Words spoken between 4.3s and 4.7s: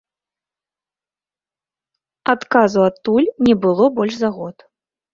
год.